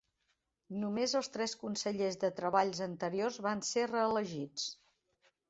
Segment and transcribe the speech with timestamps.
[0.83, 4.67] Només els tres consellers de treball anteriors van ser reelegits.